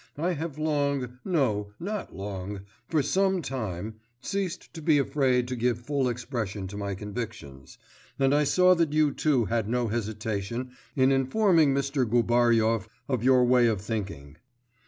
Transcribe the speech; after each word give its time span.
I 0.17 0.31
have 0.33 0.57
long 0.57 1.19
no, 1.23 1.73
not 1.79 2.11
long 2.15 2.61
for 2.89 3.03
some 3.03 3.43
time 3.43 3.99
ceased 4.19 4.73
to 4.73 4.81
be 4.81 4.97
afraid 4.97 5.47
to 5.49 5.55
give 5.55 5.77
full 5.85 6.09
expression 6.09 6.65
to 6.69 6.75
my 6.75 6.95
convictions 6.95 7.77
and 8.17 8.33
I 8.33 8.43
saw 8.43 8.73
that 8.73 8.93
you 8.93 9.11
too 9.13 9.45
had 9.45 9.69
no 9.69 9.89
hesitation 9.89 10.71
in 10.95 11.11
informing 11.11 11.71
Mr. 11.75 12.03
Gubaryov 12.09 12.87
of 13.07 13.23
your 13.23 13.41
own 13.41 13.49
way 13.49 13.67
of 13.67 13.79
thinking. 13.79 14.37